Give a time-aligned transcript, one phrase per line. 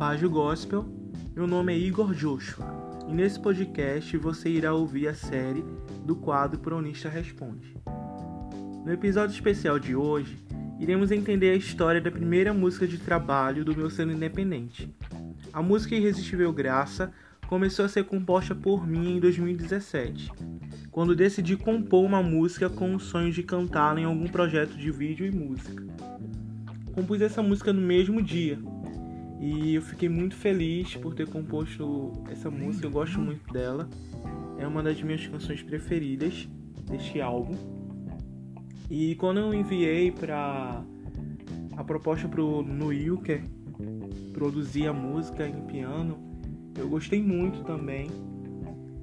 [0.00, 0.86] Págio Gospel.
[1.36, 2.66] Meu nome é Igor Joshua
[3.06, 5.62] e nesse podcast você irá ouvir a série
[6.06, 7.76] do quadro Pronista Responde.
[8.82, 10.42] No episódio especial de hoje,
[10.78, 14.90] iremos entender a história da primeira música de trabalho do meu selo independente.
[15.52, 17.12] A música Irresistível Graça
[17.46, 20.32] começou a ser composta por mim em 2017,
[20.90, 25.26] quando decidi compor uma música com o sonho de cantá-la em algum projeto de vídeo
[25.26, 25.84] e música.
[26.94, 28.58] Compus essa música no mesmo dia,
[29.40, 33.88] e eu fiquei muito feliz por ter composto essa música, eu gosto muito dela.
[34.58, 36.46] É uma das minhas canções preferidas
[36.90, 37.54] deste álbum.
[38.90, 40.84] E quando eu enviei para
[41.74, 42.62] a proposta pro
[43.24, 43.42] que é
[44.34, 46.18] produzir a música em piano,
[46.76, 48.08] eu gostei muito também.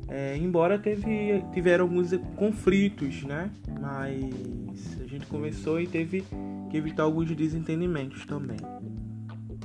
[0.07, 3.49] É, embora teve tiveram alguns conflitos, né?
[3.79, 6.23] Mas a gente conversou e teve
[6.69, 8.57] que evitar alguns desentendimentos também.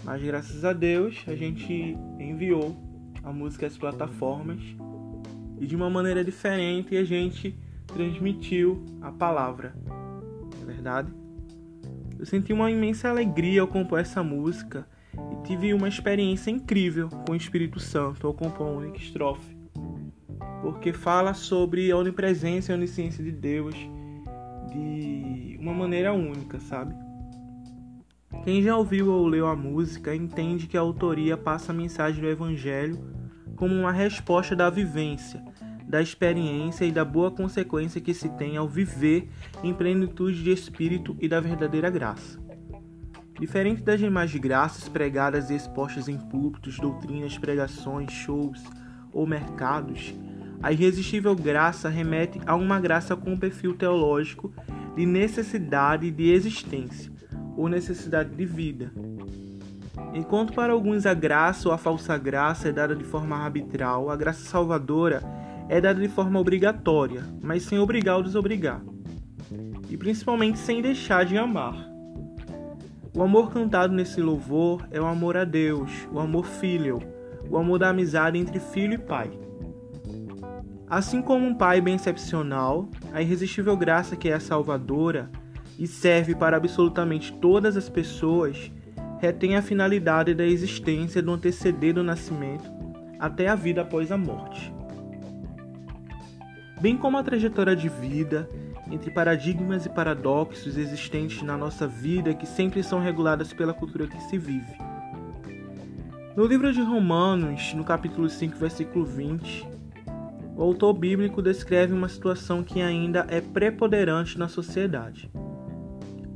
[0.05, 2.77] Mas graças a Deus a gente enviou
[3.23, 4.61] a música às plataformas
[5.61, 9.75] e de uma maneira diferente a gente transmitiu a palavra.
[10.61, 11.13] É verdade?
[12.19, 17.33] Eu senti uma imensa alegria ao compor essa música e tive uma experiência incrível com
[17.33, 19.57] o Espírito Santo ao compor a única estrofe.
[20.63, 23.75] Porque fala sobre a onipresença e a onisciência de Deus
[24.73, 26.95] de uma maneira única, sabe?
[28.45, 32.29] Quem já ouviu ou leu a música entende que a autoria passa a mensagem do
[32.29, 32.99] Evangelho
[33.55, 35.41] como uma resposta da vivência,
[35.87, 39.29] da experiência e da boa consequência que se tem ao viver
[39.63, 42.41] em plenitude de espírito e da verdadeira graça.
[43.39, 48.61] Diferente das demais graças pregadas e expostas em púlpitos, doutrinas, pregações, shows
[49.13, 50.15] ou mercados,
[50.61, 54.53] a irresistível graça remete a uma graça com perfil teológico
[54.97, 57.12] de necessidade de existência,
[57.57, 58.93] ou necessidade de vida.
[60.15, 64.17] Enquanto para alguns a graça ou a falsa graça é dada de forma arbitral, a
[64.17, 65.23] graça salvadora
[65.69, 68.83] é dada de forma obrigatória, mas sem obrigar ou desobrigar.
[69.89, 71.93] E principalmente sem deixar de amar.
[73.15, 76.99] O amor cantado nesse louvor é o amor a Deus, o amor filho,
[77.49, 79.31] o amor da amizade entre filho e pai.
[80.89, 85.31] Assim como um pai bem excepcional, a irresistível graça que é a salvadora
[85.79, 88.71] e serve para absolutamente todas as pessoas,
[89.21, 92.71] retém a finalidade da existência do anteceder do nascimento
[93.19, 94.75] até a vida após a morte.
[96.81, 98.49] Bem como a trajetória de vida,
[98.91, 104.21] entre paradigmas e paradoxos existentes na nossa vida que sempre são reguladas pela cultura que
[104.25, 104.77] se vive.
[106.37, 109.69] No livro de Romanos, no capítulo 5, versículo 20,
[110.57, 115.31] o autor bíblico descreve uma situação que ainda é preponderante na sociedade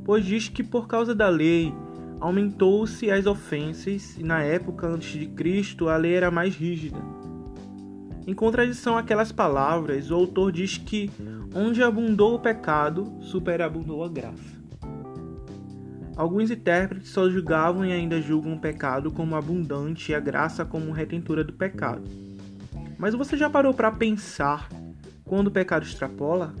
[0.07, 1.73] pois diz que por causa da lei
[2.21, 6.97] aumentou-se as ofensas e na época antes de Cristo a lei era mais rígida.
[8.25, 11.11] Em contradição àquelas palavras, o autor diz que
[11.53, 14.57] onde abundou o pecado, superabundou a graça.
[16.15, 20.91] Alguns intérpretes só julgavam e ainda julgam o pecado como abundante e a graça como
[20.91, 22.09] retentora do pecado.
[22.97, 24.69] Mas você já parou para pensar
[25.25, 26.55] quando o pecado extrapola?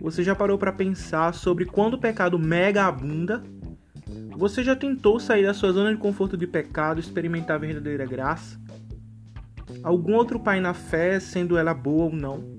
[0.00, 3.42] Você já parou para pensar sobre quando o pecado mega abunda?
[4.36, 8.04] Você já tentou sair da sua zona de conforto de pecado e experimentar a verdadeira
[8.04, 8.60] graça?
[9.82, 12.56] Algum outro pai na fé, sendo ela boa ou não?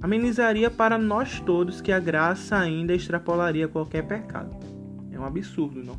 [0.00, 4.56] Amenizaria para nós todos que a graça ainda extrapolaria qualquer pecado.
[5.10, 5.98] É um absurdo, não?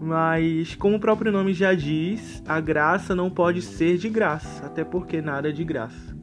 [0.00, 4.84] Mas, como o próprio nome já diz, a graça não pode ser de graça, até
[4.84, 6.16] porque nada é de graça.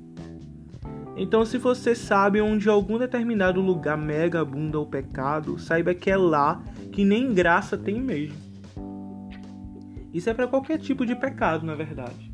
[1.21, 6.15] Então, se você sabe onde algum determinado lugar mega abunda o pecado, saiba que é
[6.15, 6.63] lá
[6.93, 8.37] que nem graça tem mesmo.
[10.13, 12.33] Isso é para qualquer tipo de pecado, na verdade.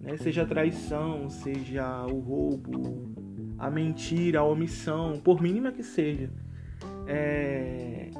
[0.00, 0.16] Né?
[0.16, 3.14] Seja a traição, seja o roubo,
[3.56, 6.28] a mentira, a omissão, por mínima que seja.
[7.06, 8.10] É...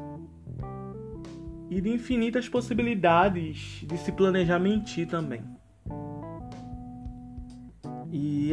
[1.68, 5.42] E de infinitas possibilidades de se planejar mentir também.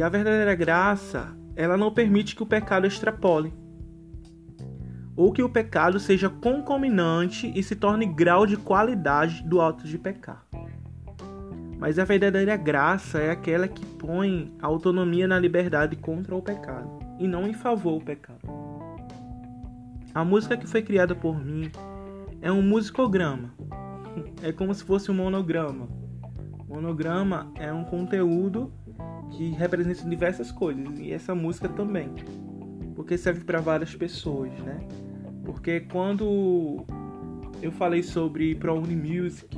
[0.00, 3.52] E a verdadeira graça, ela não permite que o pecado extrapole,
[5.14, 9.98] ou que o pecado seja concominante e se torne grau de qualidade do ato de
[9.98, 10.46] pecar.
[11.78, 16.98] Mas a verdadeira graça é aquela que põe a autonomia na liberdade contra o pecado
[17.18, 18.40] e não em favor do pecado.
[20.14, 21.70] A música que foi criada por mim
[22.40, 23.52] é um musicograma.
[24.42, 25.86] É como se fosse um monograma.
[26.66, 28.72] Monograma é um conteúdo
[29.30, 32.08] que representa diversas coisas e essa música também,
[32.94, 34.80] porque serve para várias pessoas, né?
[35.44, 36.84] Porque quando
[37.62, 39.56] eu falei sobre ProUni Music,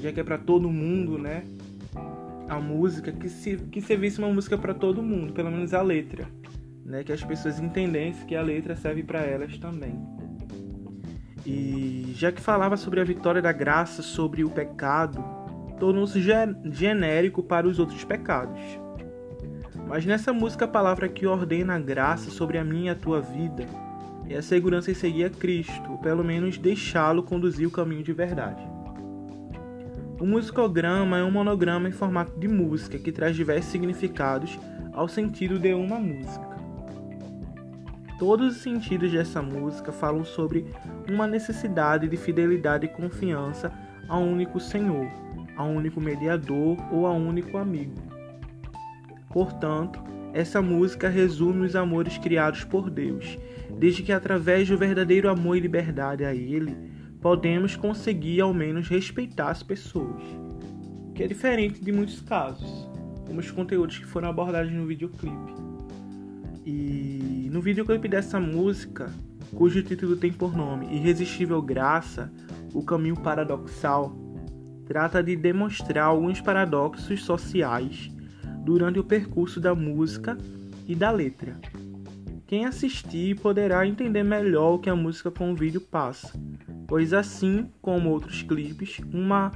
[0.00, 1.42] já que é para todo mundo, né?
[2.48, 6.26] A música que se que servisse uma música para todo mundo, pelo menos a letra,
[6.84, 7.02] né?
[7.02, 9.98] Que as pessoas entendessem que a letra serve para elas também.
[11.44, 15.22] E já que falava sobre a vitória da graça sobre o pecado,
[15.78, 16.20] tornou-se
[16.70, 18.60] genérico para os outros pecados.
[19.88, 23.22] Mas nessa música a palavra que ordena a graça sobre a minha e a tua
[23.22, 23.66] vida
[24.28, 28.12] é a segurança em seguir a Cristo, ou pelo menos deixá-lo conduzir o caminho de
[28.12, 28.62] verdade.
[30.20, 34.58] O musicograma é um monograma em formato de música que traz diversos significados
[34.92, 36.46] ao sentido de uma música.
[38.18, 40.66] Todos os sentidos dessa música falam sobre
[41.08, 43.72] uma necessidade de fidelidade e confiança
[44.06, 45.06] a um único Senhor,
[45.56, 48.07] a um único mediador ou a um único amigo.
[49.30, 50.00] Portanto,
[50.32, 53.38] essa música resume os amores criados por Deus,
[53.78, 56.76] desde que através do verdadeiro amor e liberdade a Ele,
[57.20, 60.22] podemos conseguir ao menos respeitar as pessoas,
[61.14, 62.88] que é diferente de muitos casos,
[63.26, 65.52] como os conteúdos que foram abordados no videoclipe.
[66.64, 69.10] E no videoclipe dessa música,
[69.54, 72.30] cujo título tem por nome Irresistível Graça,
[72.72, 74.14] o caminho paradoxal,
[74.86, 78.10] trata de demonstrar alguns paradoxos sociais
[78.68, 80.36] durante o percurso da música
[80.86, 81.58] e da letra.
[82.46, 86.38] Quem assistir poderá entender melhor o que a música com o vídeo passa,
[86.86, 89.52] pois assim como outros clipes, uma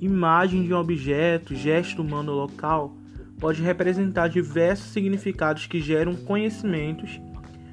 [0.00, 2.96] imagem de um objeto, gesto humano local,
[3.38, 7.20] pode representar diversos significados que geram conhecimentos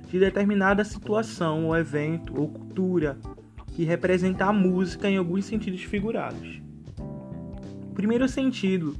[0.07, 3.17] de determinada situação ou evento ou cultura
[3.75, 6.61] que representa a música em alguns sentidos figurados.
[7.89, 8.95] O primeiro sentido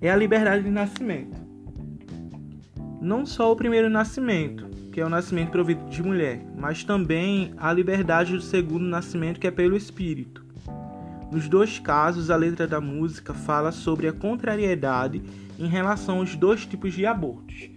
[0.00, 1.36] é a liberdade de nascimento.
[3.00, 7.72] Não só o primeiro nascimento, que é o nascimento provido de mulher, mas também a
[7.72, 10.44] liberdade do segundo nascimento, que é pelo espírito.
[11.30, 15.22] Nos dois casos, a letra da música fala sobre a contrariedade
[15.58, 17.68] em relação aos dois tipos de abortos.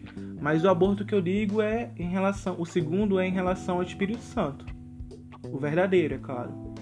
[0.41, 3.83] Mas o aborto que eu digo é em relação, o segundo é em relação ao
[3.83, 4.65] Espírito Santo.
[5.43, 6.73] O verdadeiro, é claro.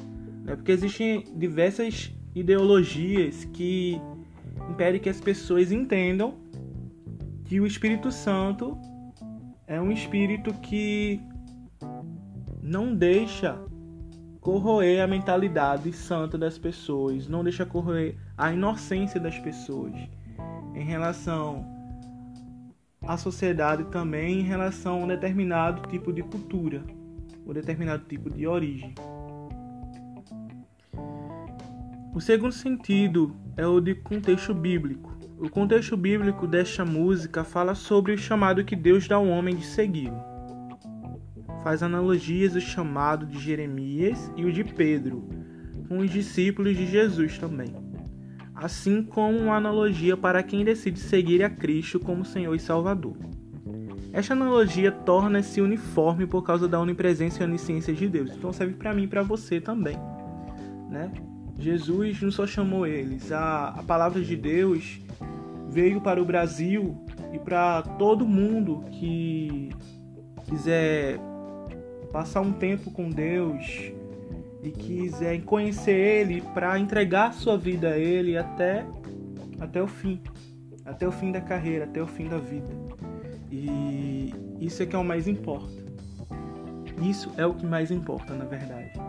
[0.46, 4.00] É porque existem diversas ideologias que
[4.70, 6.36] impede que as pessoas entendam
[7.46, 8.78] que o Espírito Santo
[9.66, 11.22] é um espírito que
[12.62, 13.60] não deixa
[14.40, 19.94] corroer a mentalidade santa das pessoas, não deixa corroer a inocência das pessoas
[20.74, 21.66] em relação
[23.02, 26.82] à sociedade também em relação a um determinado tipo de cultura,
[27.46, 28.96] um determinado tipo de origem.
[32.14, 35.18] O segundo sentido é o de contexto bíblico.
[35.40, 39.66] O contexto bíblico desta música fala sobre o chamado que Deus dá ao homem de
[39.66, 40.12] seguir.
[41.64, 45.28] Faz analogias o chamado de Jeremias e o de Pedro,
[45.90, 47.76] com os discípulos de Jesus também.
[48.54, 53.18] Assim como uma analogia para quem decide seguir a Cristo como Senhor e Salvador.
[54.14, 58.32] Esta analogia torna-se uniforme por causa da onipresença e onisciência de Deus.
[58.32, 59.98] Então serve para mim e para você também,
[60.90, 61.12] né?
[61.60, 65.00] Jesus não só chamou eles, a, a palavra de Deus
[65.70, 69.70] veio para o Brasil e para todo mundo que
[70.48, 71.20] quiser
[72.12, 73.92] passar um tempo com Deus
[74.64, 78.86] e quiser conhecer Ele para entregar sua vida a Ele até,
[79.60, 80.22] até o fim,
[80.86, 82.68] até o fim da carreira, até o fim da vida.
[83.52, 85.86] E isso é que é o mais importa.
[87.02, 89.07] Isso é o que mais importa, na verdade.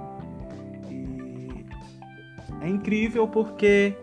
[2.61, 3.97] É incrível porque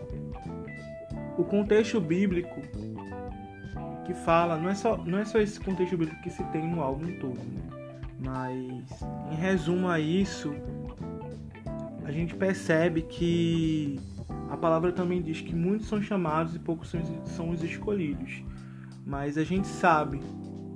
[1.36, 2.60] o contexto bíblico
[4.04, 6.80] que fala, não é só, não é só esse contexto bíblico que se tem no
[6.80, 7.62] álbum todo, né?
[8.18, 10.54] mas em resumo a isso,
[12.04, 14.00] a gente percebe que
[14.48, 16.94] a palavra também diz que muitos são chamados e poucos
[17.24, 18.42] são, os escolhidos.
[19.04, 20.20] Mas a gente sabe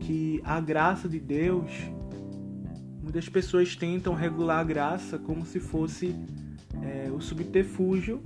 [0.00, 1.70] que a graça de Deus,
[3.02, 6.16] muitas pessoas tentam regular a graça como se fosse
[6.82, 8.22] é, o subterfúgio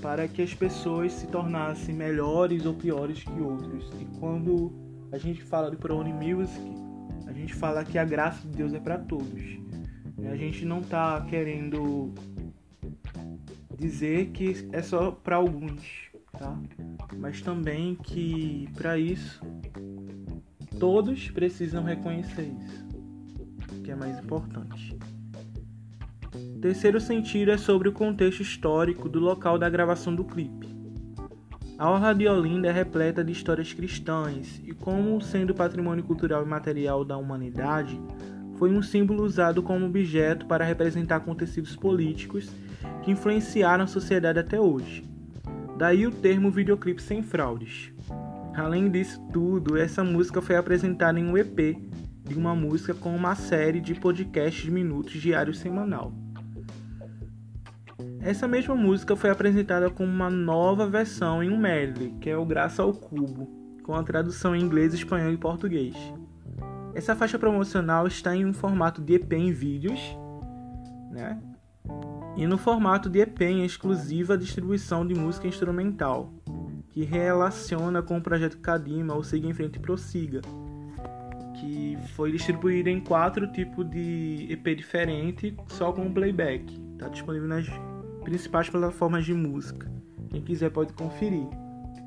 [0.00, 3.90] para que as pessoas se tornassem melhores ou piores que outros.
[4.00, 4.72] E quando
[5.10, 6.62] a gente fala do Prone Music,
[7.26, 9.42] a gente fala que a graça de Deus é para todos.
[10.30, 12.12] A gente não está querendo
[13.76, 16.58] dizer que é só para alguns, tá?
[17.16, 19.40] Mas também que para isso
[20.78, 22.86] todos precisam reconhecer isso,
[23.82, 24.95] que é mais importante.
[26.66, 30.66] Terceiro sentido é sobre o contexto histórico do local da gravação do clipe.
[31.78, 36.48] A Orla de Olinda é repleta de histórias cristãs e, como sendo patrimônio cultural e
[36.48, 38.00] material da humanidade,
[38.56, 42.50] foi um símbolo usado como objeto para representar acontecidos políticos
[43.04, 45.04] que influenciaram a sociedade até hoje.
[45.78, 47.92] Daí o termo videoclipe sem fraudes.
[48.56, 51.78] Além disso tudo, essa música foi apresentada em um EP
[52.24, 56.25] de uma música com uma série de podcasts de minutos diários semanal.
[58.20, 62.44] Essa mesma música foi apresentada com uma nova versão em um medley, que é o
[62.44, 63.48] Graça ao Cubo,
[63.82, 65.94] com a tradução em inglês, espanhol e português.
[66.94, 70.00] Essa faixa promocional está em um formato de EP em vídeos,
[71.10, 71.38] né?
[72.36, 76.32] E no formato de EP em exclusiva distribuição de música instrumental,
[76.88, 80.40] que relaciona com o projeto Kadima, ou Siga em Frente e Prossiga,
[81.60, 86.64] que foi distribuído em quatro tipos de EP diferente, só com playback.
[86.94, 87.66] Está disponível nas
[88.26, 89.88] principais plataformas de música.
[90.30, 91.46] Quem quiser pode conferir.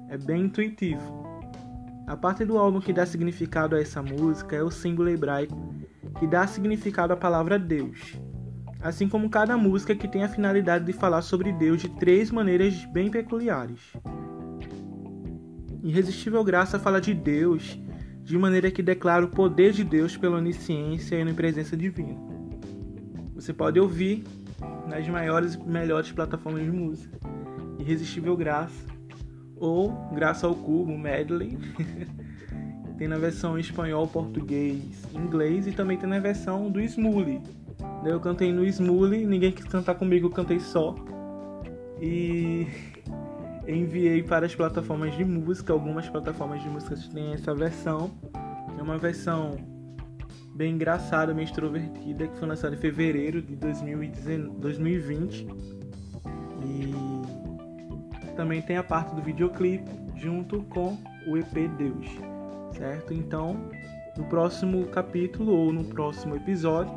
[0.10, 1.26] É bem intuitivo.
[2.06, 5.74] A parte do álbum que dá significado a essa música é o símbolo hebraico
[6.20, 8.20] que dá significado à palavra Deus.
[8.82, 12.84] Assim como cada música que tem a finalidade de falar sobre Deus de três maneiras
[12.92, 13.94] bem peculiares.
[15.82, 17.80] Irresistível Graça fala de Deus
[18.26, 22.20] de maneira que declara o poder de Deus pela onisciência e na presença divina.
[23.36, 24.26] Você pode ouvir
[24.88, 27.18] nas maiores e melhores plataformas de música.
[27.78, 28.86] Irresistível Graça
[29.58, 31.58] ou Graça ao Cubo, Medley.
[32.98, 37.42] tem na versão em espanhol, português, inglês e também tem na versão do Smully.
[38.04, 40.96] Eu cantei no Smully, ninguém quis cantar comigo, eu cantei só.
[42.02, 42.68] E
[43.68, 48.12] enviei para as plataformas de música, algumas plataformas de música têm essa versão.
[48.78, 49.56] É uma versão
[50.60, 55.48] bem engraçada, bem extrovertida, que foi lançada em fevereiro de 2020.
[56.66, 56.92] E
[58.36, 62.08] também tem a parte do videoclipe junto com o EP Deus,
[62.74, 63.14] certo?
[63.14, 63.70] Então,
[64.18, 66.94] no próximo capítulo ou no próximo episódio,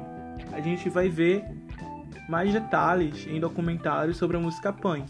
[0.53, 1.45] a gente vai ver
[2.29, 5.05] mais detalhes em documentários sobre a música Pan,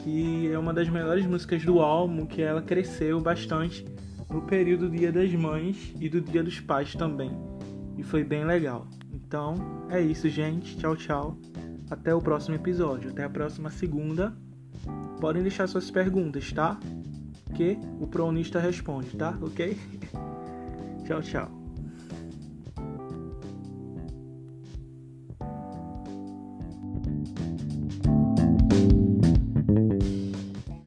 [0.00, 3.93] que é uma das melhores músicas do álbum, que ela cresceu bastante
[4.34, 7.30] no período do Dia das Mães e do Dia dos Pais também.
[7.96, 8.84] E foi bem legal.
[9.12, 9.54] Então,
[9.88, 10.76] é isso, gente.
[10.76, 11.38] Tchau, tchau.
[11.88, 13.10] Até o próximo episódio.
[13.10, 14.36] Até a próxima segunda
[15.20, 16.78] podem deixar suas perguntas, tá?
[17.54, 19.38] Que o pronista responde, tá?
[19.40, 19.78] Ok?
[21.06, 21.63] tchau, tchau.